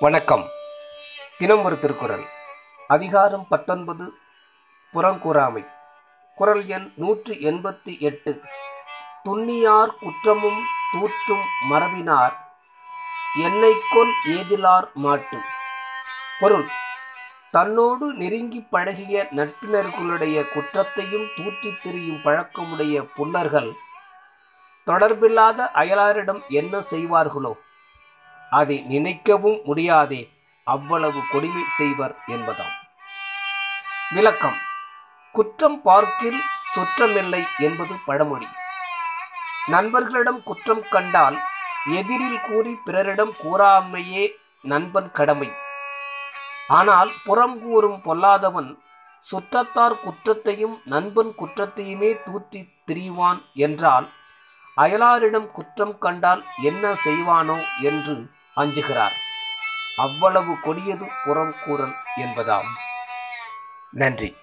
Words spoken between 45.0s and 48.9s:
கடமை. ஆனால் புறம் கூறும் பொல்லாதவன்